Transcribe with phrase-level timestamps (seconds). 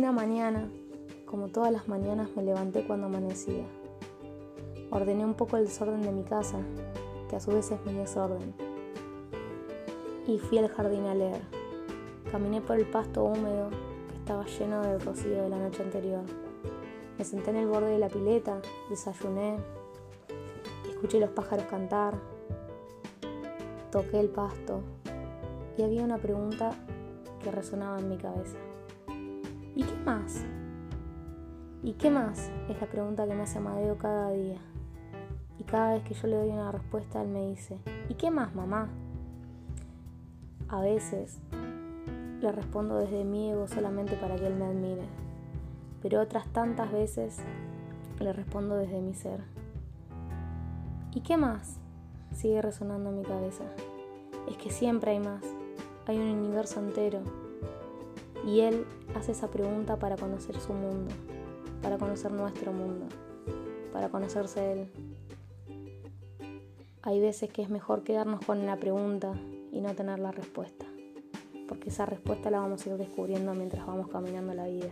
[0.00, 0.66] primera mañana,
[1.26, 3.66] como todas las mañanas, me levanté cuando amanecía.
[4.90, 6.56] Ordené un poco el desorden de mi casa,
[7.28, 8.54] que a su vez es mi desorden.
[10.26, 11.42] Y fui al jardín a leer.
[12.32, 13.68] Caminé por el pasto húmedo
[14.08, 16.22] que estaba lleno del rocío de la noche anterior.
[17.18, 19.58] Me senté en el borde de la pileta, desayuné,
[20.88, 22.14] escuché los pájaros cantar,
[23.90, 24.80] toqué el pasto
[25.76, 26.72] y había una pregunta
[27.44, 28.56] que resonaba en mi cabeza.
[29.74, 30.44] ¿Y qué más?
[31.82, 32.50] ¿Y qué más?
[32.68, 34.58] Es la pregunta que me hace Amadeo cada día.
[35.58, 38.54] Y cada vez que yo le doy una respuesta, él me dice, ¿y qué más,
[38.54, 38.88] mamá?
[40.68, 41.38] A veces
[42.40, 45.04] le respondo desde mi ego solamente para que él me admire,
[46.02, 47.38] pero otras tantas veces
[48.18, 49.40] le respondo desde mi ser.
[51.12, 51.78] ¿Y qué más?
[52.34, 53.64] Sigue resonando en mi cabeza.
[54.48, 55.44] Es que siempre hay más,
[56.06, 57.20] hay un universo entero.
[58.46, 61.14] Y él hace esa pregunta para conocer su mundo,
[61.82, 63.06] para conocer nuestro mundo,
[63.92, 64.90] para conocerse él.
[67.02, 69.32] Hay veces que es mejor quedarnos con la pregunta
[69.72, 70.86] y no tener la respuesta,
[71.68, 74.90] porque esa respuesta la vamos a ir descubriendo mientras vamos caminando la vida.